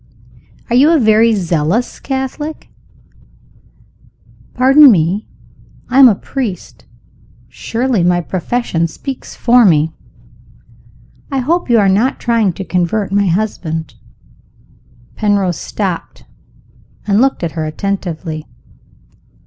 [0.71, 2.69] "Are you a very zealous Catholic?"
[4.55, 5.27] "Pardon me.
[5.89, 6.85] I am a priest.
[7.47, 9.93] Surely my profession speaks for me?"
[11.29, 13.93] "I hope you are not trying to convert my husband?"
[15.15, 16.25] Penrose stopped
[17.05, 18.47] and looked at her attentively.